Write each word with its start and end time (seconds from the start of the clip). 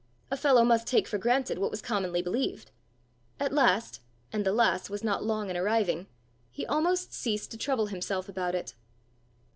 A 0.31 0.35
fellow 0.35 0.63
must 0.63 0.87
take 0.87 1.07
for 1.07 1.19
granted 1.19 1.59
what 1.59 1.69
was 1.69 1.79
commonly 1.79 2.23
believed! 2.23 2.71
At 3.39 3.53
last, 3.53 4.01
and 4.33 4.43
the 4.43 4.51
last 4.51 4.89
was 4.89 5.03
not 5.03 5.23
long 5.23 5.51
in 5.51 5.55
arriving, 5.55 6.07
he 6.49 6.65
almost 6.65 7.13
ceased 7.13 7.51
to 7.51 7.57
trouble 7.57 7.85
himself 7.85 8.27
about 8.27 8.55
it. 8.55 8.73